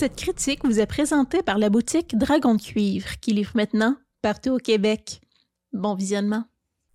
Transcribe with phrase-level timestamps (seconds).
[0.00, 4.52] Cette critique vous est présentée par la boutique Dragon de Cuivre, qui livre maintenant partout
[4.52, 5.20] au Québec.
[5.74, 6.44] Bon visionnement.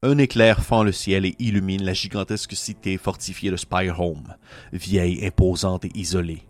[0.01, 4.33] Un éclair fend le ciel et illumine la gigantesque cité fortifiée de Spire Home,
[4.73, 6.41] vieille, imposante et isolée.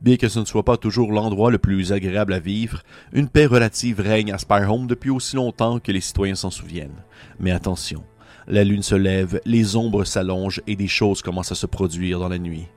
[0.00, 3.46] Bien que ce ne soit pas toujours l'endroit le plus agréable à vivre, une paix
[3.46, 7.02] relative règne à Spire Home depuis aussi longtemps que les citoyens s'en souviennent.
[7.40, 8.04] Mais attention,
[8.46, 12.28] la lune se lève, les ombres s'allongent et des choses commencent à se produire dans
[12.28, 12.68] la nuit.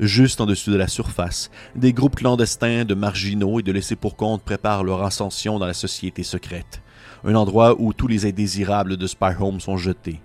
[0.00, 4.16] Juste en dessous de la surface, des groupes clandestins de marginaux et de laissés pour
[4.16, 6.82] compte préparent leur ascension dans la société secrète.
[7.24, 10.20] Un endroit où tous les indésirables de Spire Home sont jetés.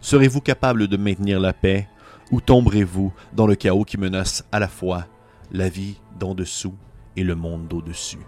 [0.00, 1.88] Serez-vous capable de maintenir la paix
[2.30, 5.06] ou tomberez-vous dans le chaos qui menace à la fois
[5.52, 6.74] la vie d'en dessous
[7.16, 8.26] et le monde d'au-dessus?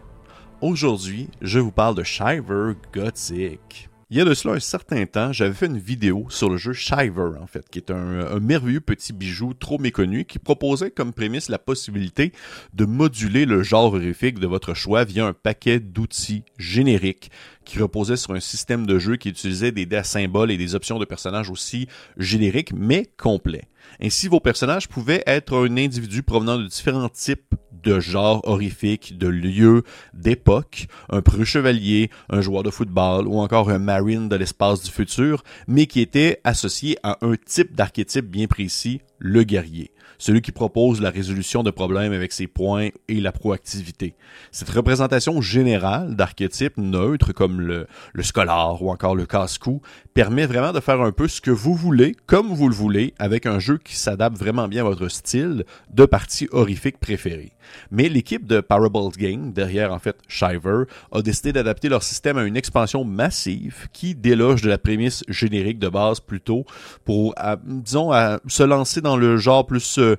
[0.61, 3.92] Aujourd'hui, je vous parle de Shiver Gothic.
[4.13, 6.75] Il y a de cela un certain temps, j'avais fait une vidéo sur le jeu
[6.75, 11.49] Shiver, en fait, qui est un, merveilleux petit bijou trop méconnu qui proposait comme prémisse
[11.49, 12.35] la possibilité
[12.75, 17.31] de moduler le genre horrifique de votre choix via un paquet d'outils génériques
[17.65, 20.99] qui reposait sur un système de jeu qui utilisait des dés symboles et des options
[20.99, 23.65] de personnages aussi génériques mais complets.
[24.01, 29.29] Ainsi, vos personnages pouvaient être un individu provenant de différents types de genres horrifiques, de
[29.29, 29.83] lieux,
[30.15, 34.91] d'époques, un preux chevalier, un joueur de football ou encore un marine de l'espace du
[34.91, 39.93] futur, mais qui était associé à un type d'archétype bien précis, le guerrier
[40.23, 44.15] celui qui propose la résolution de problèmes avec ses points et la proactivité.
[44.53, 49.83] Cette représentation générale d'archétypes neutres comme le, le scolar ou encore le casse-cou
[50.15, 53.47] permet vraiment de faire un peu ce que vous voulez, comme vous le voulez, avec
[53.47, 57.53] un jeu qui s'adapte vraiment bien à votre style de partie horrifique préférée.
[57.91, 62.45] Mais l'équipe de Parables Game, derrière en fait Shiver, a décidé d'adapter leur système à
[62.45, 66.65] une expansion massive qui déloge de la prémisse générique de base plutôt
[67.05, 67.35] pour,
[67.65, 70.17] disons, à se lancer dans le genre plus euh,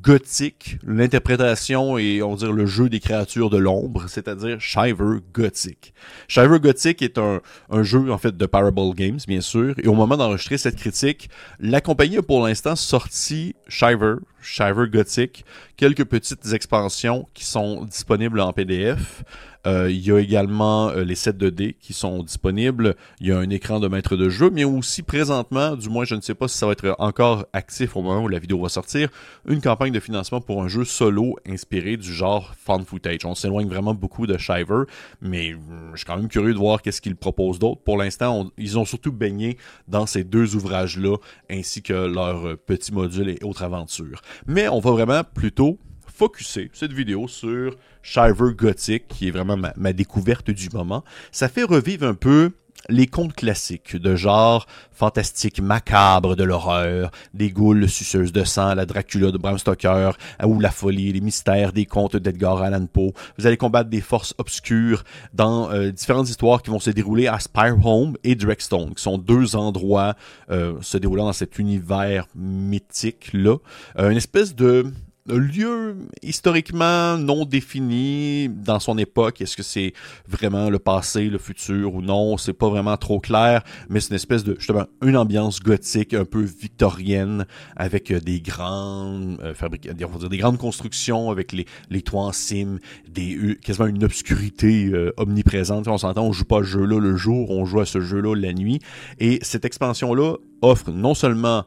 [0.00, 5.94] gothique, l'interprétation et on va dire le jeu des créatures de l'ombre, c'est-à-dire Shiver Gothic.
[6.26, 7.40] Shiver Gothic est un,
[7.70, 11.30] un, jeu en fait de Parable Games bien sûr et au moment d'enregistrer cette critique,
[11.60, 15.44] la compagnie a pour l'instant sorti Shiver, Shiver Gothic,
[15.76, 19.24] quelques petites expansions qui sont disponibles en PDF.
[19.66, 22.96] Euh, il y a également euh, les sets de dés qui sont disponibles.
[23.20, 26.14] Il y a un écran de maître de jeu, mais aussi présentement, du moins je
[26.14, 28.68] ne sais pas si ça va être encore actif au moment où la vidéo va
[28.68, 29.08] sortir,
[29.48, 33.24] une campagne de financement pour un jeu solo inspiré du genre fan footage.
[33.24, 34.82] On s'éloigne vraiment beaucoup de Shiver,
[35.22, 37.80] mais hum, je suis quand même curieux de voir qu'est-ce qu'ils proposent d'autre.
[37.82, 39.56] Pour l'instant, ils ont surtout baigné
[39.88, 41.16] dans ces deux ouvrages-là,
[41.50, 44.20] ainsi que leur euh, petit module et autres aventures.
[44.46, 49.92] Mais on va vraiment plutôt focuser cette vidéo sur Shiver Gothic, qui est vraiment ma,
[49.92, 51.04] découverte du moment.
[51.32, 52.52] Ça fait revivre un peu
[52.88, 58.86] les contes classiques de genre fantastique, macabre de l'horreur, des goules suceuses de sang, la
[58.86, 60.12] Dracula de Bram Stoker,
[60.44, 63.12] ou la folie, les mystères des contes d'Edgar Allan Poe.
[63.38, 67.38] Vous allez combattre des forces obscures dans euh, différentes histoires qui vont se dérouler à
[67.38, 70.14] Spire Home et Drexstone, qui sont deux endroits
[70.50, 73.56] euh, se déroulant dans cet univers mythique là.
[73.98, 74.86] Euh, une espèce de
[75.32, 79.40] lieu historiquement non défini dans son époque.
[79.40, 79.94] Est-ce que c'est
[80.28, 82.36] vraiment le passé, le futur ou non?
[82.36, 86.26] C'est pas vraiment trop clair, mais c'est une espèce de, justement, une ambiance gothique un
[86.26, 87.46] peu victorienne
[87.76, 92.32] avec euh, des grandes, euh, on dire des grandes constructions avec les, les toits en
[92.32, 95.88] cime, des, quasiment une obscurité euh, omniprésente.
[95.88, 98.52] On s'entend, on joue pas ce jeu-là le jour, on joue à ce jeu-là la
[98.52, 98.80] nuit.
[99.20, 101.64] Et cette expansion-là offre non seulement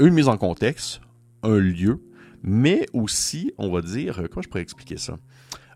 [0.00, 1.00] une mise en contexte,
[1.44, 2.00] un lieu,
[2.42, 5.18] mais aussi, on va dire, euh, comment je pourrais expliquer ça?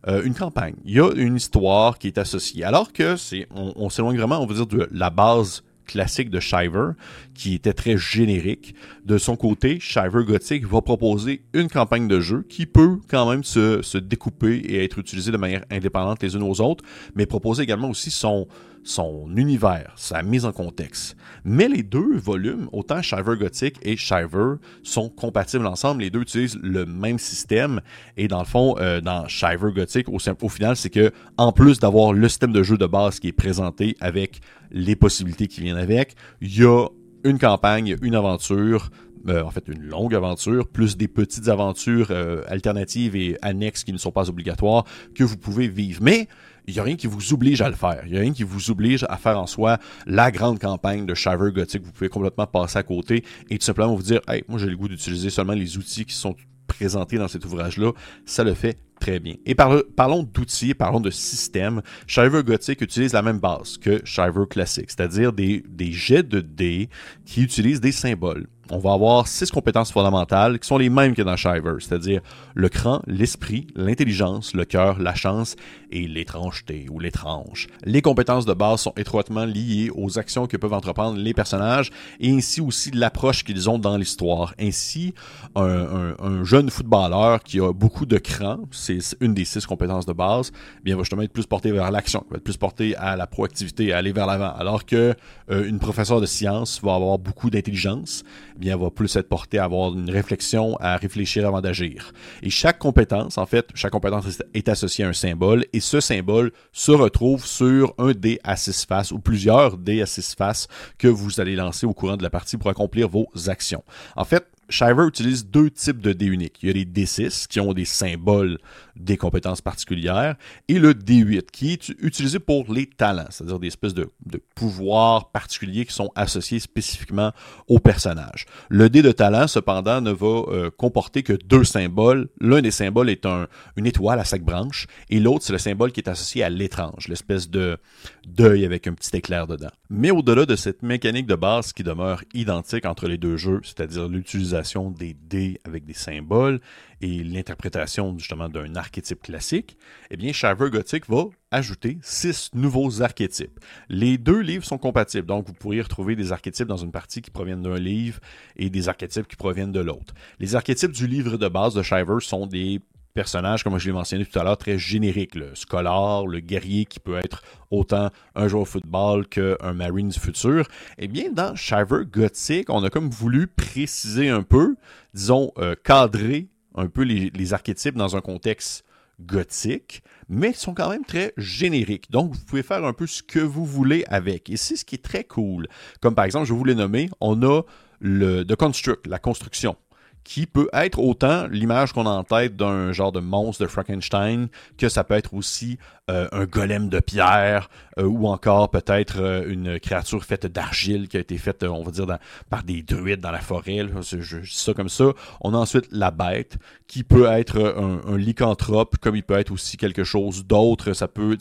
[0.09, 0.75] Euh, une campagne.
[0.85, 2.65] Il y a une histoire qui est associée.
[2.65, 6.93] Alors que c'est, on, s'éloigne vraiment, on va dire, de la base classique de Shiver,
[7.35, 8.75] qui était très générique.
[9.05, 13.45] De son côté, Shiver Gothic va proposer une campagne de jeu qui peut quand même
[13.45, 16.85] se, se découper et être utilisée de manière indépendante les unes aux autres,
[17.15, 18.49] mais proposer également aussi son,
[18.85, 21.17] son univers, sa mise en contexte.
[21.45, 26.03] Mais les deux volumes, autant Shiver Gothic et Shiver, sont compatibles ensemble.
[26.03, 27.81] Les deux utilisent le même système.
[28.17, 32.13] Et dans le fond, euh, dans Shiver Gothic, au, final, c'est que en plus d'avoir
[32.13, 34.41] le système de jeu de base qui est présenté avec
[34.71, 36.87] les possibilités qui viennent avec, il y a
[37.25, 38.91] une campagne, une aventure,
[39.29, 43.93] euh, en fait une longue aventure, plus des petites aventures euh, alternatives et annexes qui
[43.93, 44.85] ne sont pas obligatoires
[45.15, 46.01] que vous pouvez vivre.
[46.03, 46.29] Mais
[46.67, 48.03] il n'y a rien qui vous oblige à le faire.
[48.07, 51.15] Il n'y a rien qui vous oblige à faire en soi la grande campagne de
[51.15, 51.83] Shiver Gothic.
[51.83, 54.77] Vous pouvez complètement passer à côté et tout simplement vous dire, hey, moi j'ai le
[54.77, 56.37] goût d'utiliser seulement les outils qui sont
[56.67, 57.93] présentés dans cet ouvrage-là.
[58.25, 59.35] Ça le fait très bien.
[59.45, 61.83] Et parlons d'outils, parlons de système.
[62.07, 66.89] Shiver Gothic utilise la même base que Shiver Classic, c'est-à-dire des, des jets de dés
[67.27, 71.23] qui utilisent des symboles on va avoir six compétences fondamentales qui sont les mêmes que
[71.23, 72.21] dans Shiver, c'est-à-dire
[72.55, 75.57] le cran, l'esprit, l'intelligence, le cœur, la chance
[75.91, 77.67] et l'étrangeté ou l'étrange.
[77.85, 82.31] Les compétences de base sont étroitement liées aux actions que peuvent entreprendre les personnages et
[82.31, 84.55] ainsi aussi l'approche qu'ils ont dans l'histoire.
[84.61, 85.15] Ainsi,
[85.55, 90.53] un, jeune footballeur qui a beaucoup de cran, c'est une des six compétences de base,
[90.79, 93.27] eh bien va justement être plus porté vers l'action, va être plus porté à la
[93.27, 95.15] proactivité, à aller vers l'avant, alors que
[95.51, 98.25] euh, une professeure de sciences va avoir beaucoup d'intelligence,
[98.59, 102.13] bien va plus être porté à avoir une réflexion, à réfléchir avant d'agir.
[102.43, 106.53] Et chaque compétence, en fait, chaque compétence est associée à un symbole et ce symbole
[106.73, 110.69] se retrouve sur un dé à six faces ou plusieurs dés à six faces
[110.99, 113.85] que vous allez lancer au courant de la partie pour accomplir vos actions.
[114.17, 116.59] En fait, Shiver utilise deux types de dés uniques.
[116.63, 118.59] Il y a les D6 qui ont des symboles
[118.97, 120.37] des compétences particulières
[120.69, 124.11] et le D8 qui est utilisé pour les talents, c'est-à-dire des espèces de,
[124.55, 127.33] pouvoirs particuliers qui sont associés spécifiquement
[127.69, 128.47] au personnage.
[128.69, 132.29] Le dé de talent, cependant, ne va euh, comporter que deux symboles.
[132.41, 135.93] L'un des symboles est un, une étoile à cinq branches et l'autre, c'est le symbole
[135.93, 137.79] qui est associé à l'étrange, l'espèce de
[138.27, 139.71] deuil avec un petit éclair dedans.
[139.91, 144.09] Mais au-delà de cette mécanique de base qui demeure identique entre les deux jeux, c'est-à-dire
[144.09, 146.61] l'utilisation des dés avec des symboles
[147.01, 149.77] et l'interprétation justement d'un archétype classique,
[150.11, 153.59] eh bien Shaver Gothic va ajouter six nouveaux archétypes.
[153.89, 157.31] Les deux livres sont compatibles, donc vous pourriez retrouver des archétypes dans une partie qui
[157.31, 158.21] proviennent d'un livre
[158.57, 160.15] et des archétypes qui proviennent de l'autre.
[160.39, 162.81] Les archétypes du livre de base de Shiver sont des
[163.13, 165.35] personnages, comme je l'ai mentionné tout à l'heure, très génériques.
[165.35, 170.19] Le scolaire, le guerrier qui peut être autant un joueur de football qu'un marine du
[170.19, 170.67] futur.
[170.99, 174.77] Eh bien, dans Shiver Gothic, on a comme voulu préciser un peu,
[175.15, 178.85] disons, euh, cadrer un peu les, archétypes dans un contexte
[179.21, 182.11] gothique, mais ils sont quand même très génériques.
[182.11, 184.49] Donc, vous pouvez faire un peu ce que vous voulez avec.
[184.51, 185.69] Et c'est ce qui est très cool.
[186.01, 187.63] Comme par exemple, je vous l'ai nommé, on a
[188.01, 189.77] le The Construct, la construction
[190.25, 194.49] qui peut être autant l'image qu'on a en tête d'un genre de monstre de Frankenstein,
[194.79, 195.79] que ça peut être aussi
[196.11, 201.17] euh, un golem de pierre, euh, ou encore peut-être euh, une créature faite d'argile qui
[201.17, 202.07] a été faite, on va dire,
[202.51, 203.87] par des druides dans la forêt.
[204.01, 205.07] je, dis ça comme ça.
[205.41, 207.75] On a ensuite la bête, qui peut être
[208.07, 210.93] un, lycanthrope, comme il peut être aussi quelque chose d'autre.
[210.93, 211.37] Ça peut,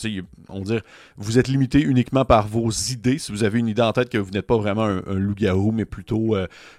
[0.49, 0.81] on va dire,
[1.17, 3.17] vous êtes limité uniquement par vos idées.
[3.17, 5.85] Si vous avez une idée en tête que vous n'êtes pas vraiment un, loup-garou, mais
[5.85, 6.35] plutôt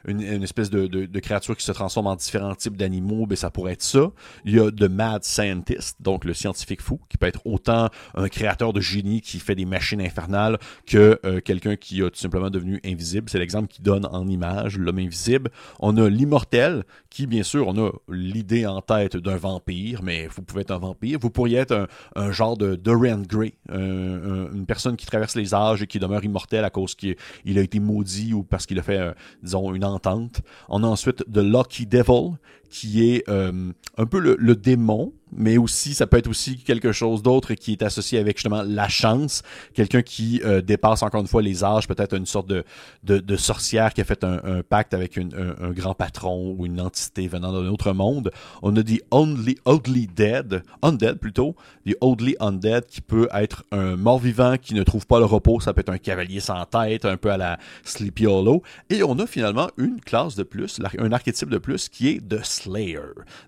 [0.07, 3.73] une, espèce de, de créature qui se transforme en différents types d'animaux, ben ça pourrait
[3.73, 4.11] être ça.
[4.45, 8.29] Il y a The Mad Scientist, donc le scientifique fou, qui peut être autant un
[8.29, 12.51] créateur de génie qui fait des machines infernales que euh, quelqu'un qui a tout simplement
[12.51, 13.29] devenu invisible.
[13.31, 15.51] C'est l'exemple qui donne en image l'homme invisible.
[15.81, 20.43] On a l'immortel, qui bien sûr, on a l'idée en tête d'un vampire, mais vous
[20.43, 21.19] pouvez être un vampire.
[21.21, 25.87] Vous pourriez être un, genre de Dorian Gray, une personne qui traverse les âges et
[25.87, 27.17] qui demeure immortel à cause qu'il
[27.59, 29.13] a été maudit ou parce qu'il a fait, euh,
[29.43, 30.41] disons, une entente.
[30.69, 32.37] On a ensuite The Lucky Devil,
[32.71, 37.23] qui est euh, un peu le, démon, mais aussi ça peut être aussi quelque chose
[37.23, 39.43] d'autre qui est associé avec justement la chance,
[39.75, 42.65] quelqu'un qui euh, dépasse encore une fois les âges, peut-être une sorte de,
[43.03, 47.53] de, sorcière qui a fait un, pacte avec un, grand patron ou une entité venant
[47.53, 48.31] d'un autre monde.
[48.63, 51.57] On a dit Only Oddly Dead, Undead plutôt,
[51.87, 55.73] The Oddly Undead qui peut être un mort-vivant qui ne trouve pas le repos, ça
[55.73, 59.27] peut être un cavalier sans tête, un peu à la Sleepy Hollow, et on a
[59.27, 63.01] finalement une classe de plus, un archétype de plus qui est de Slayer.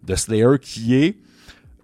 [0.06, 1.18] The Slayer qui est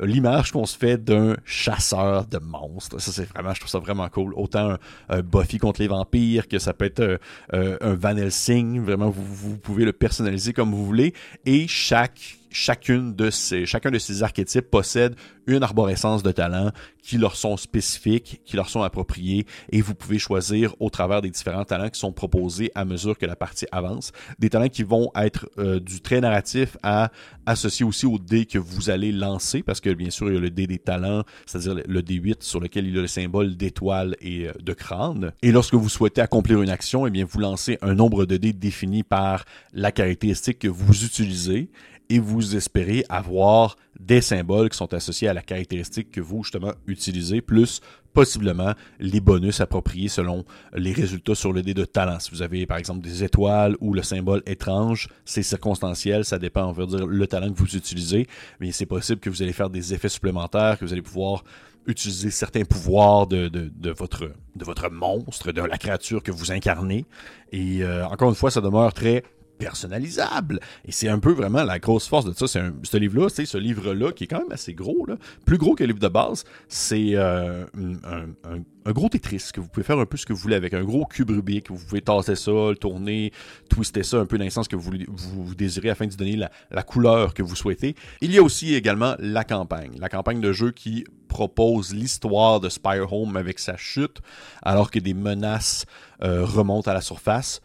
[0.01, 3.01] l'image qu'on se fait d'un chasseur de monstres.
[3.01, 4.35] Ça, c'est vraiment, je trouve ça vraiment cool.
[4.35, 4.77] Autant
[5.09, 7.19] un, Buffy contre les vampires que ça peut être euh,
[7.53, 8.81] euh, un Van Helsing.
[8.81, 11.15] Vraiment, vous pouvez le personnaliser comme vous voulez.
[11.45, 15.15] Et chaque chacune de ces, chacun de ces archétypes possède
[15.47, 16.71] une arborescence de talents
[17.03, 21.31] qui leur sont spécifiques, qui leur sont appropriés, et vous pouvez choisir au travers des
[21.31, 24.13] différents talents qui sont proposés à mesure que la partie avance.
[24.39, 27.11] Des talents qui vont être euh, du trait narratif à
[27.47, 30.41] associer aussi au dé que vous allez lancer, parce que bien sûr, il y a
[30.41, 34.17] le dé des talents, c'est-à-dire le D8 sur lequel il y a le symbole d'étoile
[34.21, 35.33] et euh, de crâne.
[35.43, 38.53] Et lorsque vous souhaitez accomplir une action, eh bien, vous lancez un nombre de dés
[38.53, 41.71] défini par la caractéristique que vous utilisez
[42.11, 46.73] et vous espérez avoir des symboles qui sont associés à la caractéristique que vous, justement,
[46.87, 47.81] utilisez, plus
[48.13, 52.19] possiblement les bonus appropriés selon les résultats sur le dé de talent.
[52.19, 56.65] Si vous avez, par exemple, des étoiles ou le symbole étrange, c'est circonstanciel, ça dépend,
[56.65, 58.27] on va dire, le talent que vous utilisez,
[58.59, 61.45] mais c'est possible que vous allez faire des effets supplémentaires, que vous allez pouvoir
[61.87, 67.07] utiliser certains pouvoirs de, votre, de votre monstre, de la créature que vous incarnez.
[67.53, 69.23] Et euh, encore une fois, ça demeure très
[69.61, 70.59] personnalisable.
[70.85, 72.49] Et c'est un peu vraiment la grosse force de ça.
[72.49, 75.75] C'est ce livre-là, c'est ce livre-là qui est quand même assez gros, là, plus gros
[75.75, 76.45] que le livre de base.
[76.69, 80.57] C'est euh, un, gros Tetris que vous pouvez faire un peu ce que vous voulez
[80.57, 81.71] avec un gros cube Rubik.
[81.71, 83.33] Vous pouvez tasser ça, le tourner,
[83.69, 86.83] twister ça un peu dans le que vous, vous, désirez afin de donner la, la
[86.83, 87.95] couleur que vous souhaitez.
[88.21, 89.93] Il y a aussi également la campagne.
[89.99, 94.19] La campagne de jeu qui propose l'histoire de Spire Home avec sa chute,
[94.63, 95.87] alors que des menaces
[96.23, 97.63] euh, remontent à la surface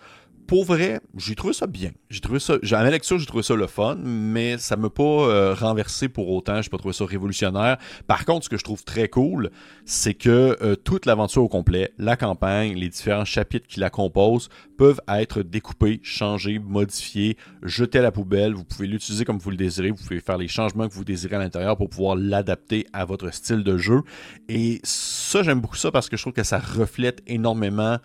[0.47, 1.91] pour vrai, j'ai trouvé ça bien.
[2.09, 5.03] J'ai trouvé ça, à la lecture, j'ai trouvé ça le fun, mais ça m'a pas
[5.03, 6.61] euh, renversé pour autant.
[6.61, 7.77] J'ai pas trouvé ça révolutionnaire.
[8.07, 9.49] Par contre, ce que je trouve très cool,
[9.85, 14.49] c'est que euh, toute l'aventure au complet, la campagne, les différents chapitres qui la composent,
[14.77, 18.53] peuvent être découpés, changés, modifiés, jetés à la poubelle.
[18.53, 19.91] Vous pouvez l'utiliser comme vous le désirez.
[19.91, 23.33] Vous pouvez faire les changements que vous désirez à l'intérieur pour pouvoir l'adapter à votre
[23.33, 24.01] style de jeu.
[24.47, 27.97] Et ça, j'aime beaucoup ça parce que je trouve que ça reflète énormément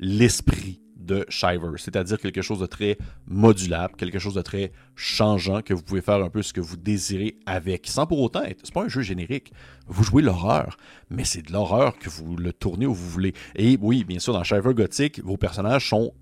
[0.00, 5.74] l'esprit de Shiver, c'est-à-dire quelque chose de très modulable, quelque chose de très changeant, que
[5.74, 8.60] vous pouvez faire un peu ce que vous désirez avec, sans pour autant être.
[8.62, 9.52] C'est pas un jeu générique.
[9.88, 10.76] Vous jouez l'horreur,
[11.10, 13.32] mais c'est de l'horreur que vous le tournez où vous voulez.
[13.56, 16.12] Et oui, bien sûr, dans Shiver Gothic, vos personnages sont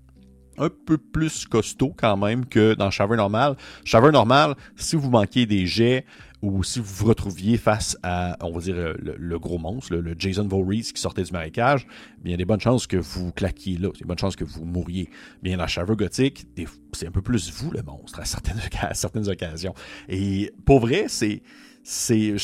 [0.57, 3.55] un peu plus costauds quand même que dans Shiver normal.
[3.83, 6.05] Shiver normal, si vous manquez des jets,
[6.41, 10.47] ou si vous vous retrouviez face à, on va dire, le, gros monstre, le, Jason
[10.47, 11.87] Voorhees qui sortait du marécage,
[12.21, 14.05] bien, il y a des bonnes chances que vous claquiez là, il y a des
[14.05, 15.09] bonnes chances que vous mouriez.
[15.41, 16.47] Bien, dans Shaver Gothic,
[16.93, 19.73] c'est un peu plus vous le monstre à certaines, à certaines occasions.
[20.09, 21.41] Et pour vrai, c'est
[21.89, 22.35] c'est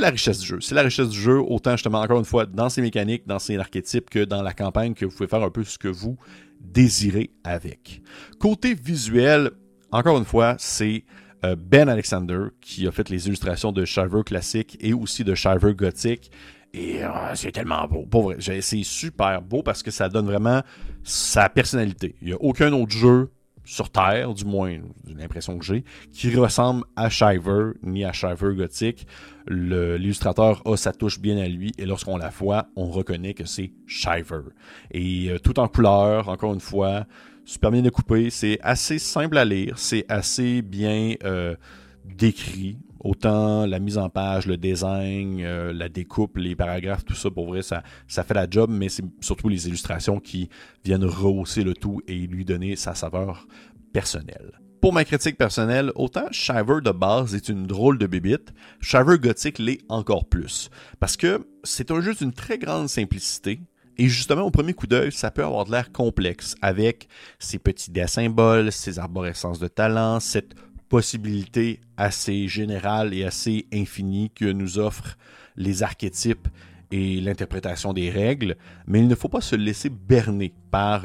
[0.00, 0.60] la richesse du jeu.
[0.60, 3.56] C'est la richesse du jeu, autant justement, encore une fois, dans ses mécaniques, dans ses
[3.56, 6.18] archétypes, que dans la campagne, que vous pouvez faire un peu ce que vous
[6.60, 8.02] désirez avec.
[8.38, 9.50] Côté visuel,
[9.90, 11.04] encore une fois, c'est
[11.44, 15.74] euh, ben Alexander, qui a fait les illustrations de Shiver classique et aussi de Shiver
[15.74, 16.30] gothique.
[16.74, 18.04] Et euh, c'est tellement beau.
[18.06, 20.62] Pour vrai, c'est super beau parce que ça donne vraiment
[21.02, 22.16] sa personnalité.
[22.20, 23.30] Il n'y a aucun autre jeu
[23.68, 24.78] sur Terre, du moins
[25.14, 29.06] l'impression que j'ai, qui ressemble à Shiver ni à Shiver gothique.
[29.46, 33.72] L'illustrateur a sa touche bien à lui et lorsqu'on la voit, on reconnaît que c'est
[33.86, 34.40] Shiver.
[34.90, 37.04] Et euh, tout en couleur, encore une fois,
[37.44, 38.30] super bien découpé.
[38.30, 39.78] C'est assez simple à lire.
[39.78, 41.54] C'est assez bien euh,
[42.06, 42.78] décrit.
[43.00, 47.46] Autant la mise en page, le design, euh, la découpe, les paragraphes, tout ça, pour
[47.46, 50.48] vrai, ça, ça fait la job, mais c'est surtout les illustrations qui
[50.84, 53.46] viennent rehausser le tout et lui donner sa saveur
[53.92, 54.60] personnelle.
[54.80, 59.58] Pour ma critique personnelle, autant Shiver de base est une drôle de bébite, Shiver Gothic
[59.58, 60.70] l'est encore plus.
[61.00, 63.60] Parce que c'est un jeu d'une très grande simplicité,
[64.00, 67.08] et justement, au premier coup d'œil, ça peut avoir de l'air complexe avec
[67.40, 70.54] ces petits dés symboles, ces arborescences de talent, cette
[70.88, 75.16] possibilité assez générale et assez infinie que nous offrent
[75.56, 76.48] les archétypes
[76.90, 81.02] et l'interprétation des règles, mais il ne faut pas se laisser berner par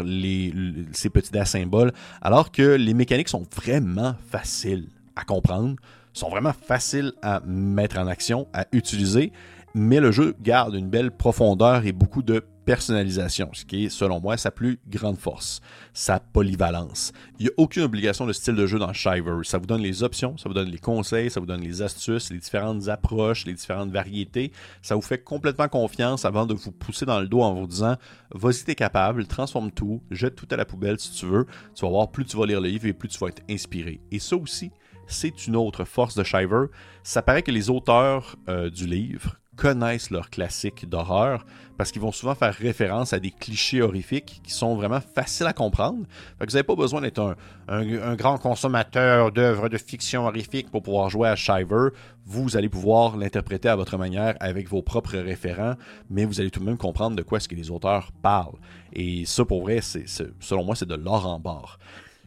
[0.94, 5.76] ces petits dés symboles, alors que les mécaniques sont vraiment faciles à comprendre,
[6.14, 9.34] sont vraiment faciles à mettre en action, à utiliser,
[9.76, 14.20] mais le jeu garde une belle profondeur et beaucoup de personnalisation, ce qui est, selon
[14.20, 15.62] moi, sa plus grande force,
[15.94, 17.12] sa polyvalence.
[17.40, 19.40] Il n'y a aucune obligation de style de jeu dans Shiver.
[19.44, 22.32] Ça vous donne les options, ça vous donne les conseils, ça vous donne les astuces,
[22.32, 24.52] les différentes approches, les différentes variétés.
[24.82, 27.98] Ça vous fait complètement confiance avant de vous pousser dans le dos en vous disant
[28.34, 31.46] vas-y, t'es capable, transforme tout, jette tout à la poubelle si tu veux.
[31.76, 34.02] Tu vas voir, plus tu vas lire le livre et plus tu vas être inspiré.
[34.12, 34.72] Et ça aussi,
[35.08, 36.66] c'est une autre force de Shiver.
[37.04, 41.46] Ça paraît que les auteurs euh, du livre connaissent leurs classiques d'horreur
[41.78, 45.54] parce qu'ils vont souvent faire référence à des clichés horrifiques qui sont vraiment faciles à
[45.54, 46.06] comprendre.
[46.40, 47.36] vous n'avez pas besoin d'être
[47.68, 51.90] un, grand consommateur d'œuvres de fiction horrifique pour pouvoir jouer à Shiver.
[52.26, 55.76] Vous allez pouvoir l'interpréter à votre manière avec vos propres référents,
[56.10, 58.60] mais vous allez tout de même comprendre de quoi est-ce que les auteurs parlent.
[58.94, 61.80] Et ça, pour vrai, selon moi, c'est de l'or en barre.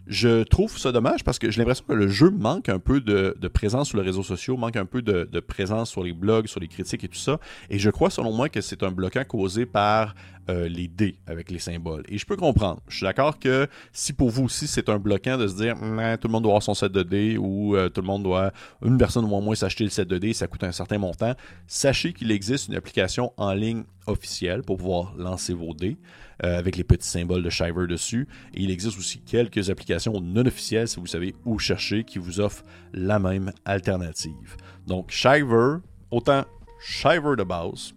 [0.06, 3.48] Je trouve ça dommage parce que j'ai l'impression que le jeu manque un peu de,
[3.48, 6.68] présence sur les réseaux sociaux, manque un peu de, présence sur les blogs, sur les
[6.68, 7.40] critiques et tout ça.
[7.70, 10.14] Et je crois, selon moi, que c'est un bloquant causé par
[10.48, 12.04] euh, les dés avec les symboles.
[12.08, 12.80] Et je peux comprendre.
[12.88, 15.74] Je suis d'accord que si pour vous aussi c'est un bloquant de se dire
[16.20, 18.52] tout le monde doit avoir son set de dés ou euh, tout le monde doit,
[18.84, 21.34] une personne doit au moins s'acheter le set de dés, ça coûte un certain montant,
[21.66, 25.96] sachez qu'il existe une application en ligne officielle pour pouvoir lancer vos dés.
[26.44, 28.28] Euh, avec les petits symboles de Shiver dessus.
[28.52, 32.40] Et il existe aussi quelques applications non officielles, si vous savez où chercher, qui vous
[32.40, 32.62] offrent
[32.92, 34.56] la même alternative.
[34.86, 35.78] Donc Shiver,
[36.10, 36.44] autant
[36.78, 37.94] Shiver de base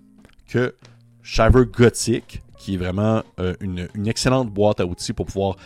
[0.48, 0.74] que
[1.32, 5.58] Shiver Gothic, qui est vraiment euh, une, une excellente boîte à outils pour pouvoir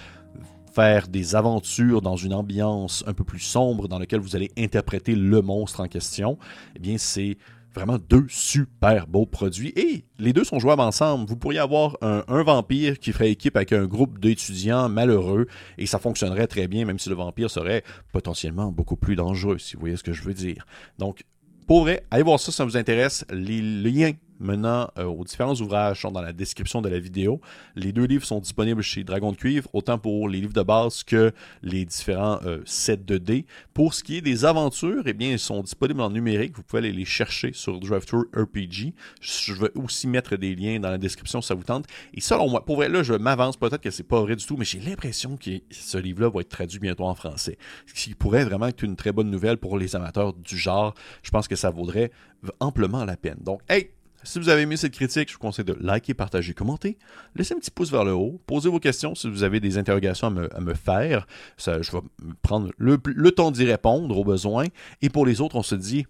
[0.74, 5.15] faire des aventures dans une ambiance un peu plus sombre dans laquelle vous allez interpréter
[5.15, 6.38] le monstre en question,
[6.75, 7.38] eh bien c'est
[7.74, 11.29] vraiment deux super beaux produits et les deux sont jouables ensemble.
[11.29, 15.86] Vous pourriez avoir un, un vampire qui ferait équipe avec un groupe d'étudiants malheureux et
[15.86, 19.79] ça fonctionnerait très bien, même si le vampire serait potentiellement beaucoup plus dangereux, si vous
[19.79, 20.67] voyez ce que je veux dire.
[21.00, 21.24] Donc,
[21.67, 23.25] pour vrai, allez voir ça si ça vous intéresse.
[23.32, 24.12] Les liens
[24.43, 27.41] menant euh, aux différents ouvrages sont dans la description de la vidéo.
[27.75, 31.03] Les deux livres sont disponibles chez Dragon de Cuivre, autant pour les livres de base
[31.03, 31.31] que
[31.62, 33.45] les différents euh, sets de dés.
[33.73, 36.55] Pour ce qui est des aventures, eh bien, ils sont disponibles en numérique.
[36.55, 38.93] Vous pouvez aller les chercher sur DriveThru RPG.
[39.21, 41.85] Je vais aussi mettre des liens dans la description si ça vous tente.
[42.13, 44.57] Et selon moi, pour vrai, là, je m'avance, peut-être que c'est pas vrai du tout,
[44.57, 47.57] mais j'ai l'impression que ce livre-là va être traduit bientôt en français.
[47.88, 50.93] Ce qui pourrait vraiment être une très bonne nouvelle pour les amateurs du genre.
[51.21, 52.12] Je pense que ça vaudrait
[52.59, 53.38] amplement la peine.
[53.41, 53.89] Donc, hey,
[54.24, 56.98] si vous avez aimé cette critique, je vous conseille de liker, partager, commenter.
[57.36, 58.42] Laissez un petit pouce vers le haut.
[58.46, 61.27] Posez vos questions si vous avez des interrogations à me, faire.
[61.58, 62.00] Je vais
[62.42, 64.68] prendre le, le temps d'y répondre aux besoins.
[65.01, 66.06] Et pour les autres, on se dit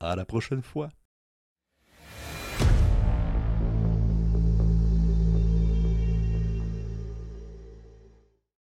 [0.00, 0.90] à la prochaine fois.